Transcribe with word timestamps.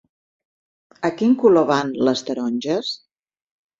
A 1.11 1.11
quin 1.19 1.35
color 1.43 1.67
van 1.73 1.93
les 2.09 2.25
taronges? 2.31 2.91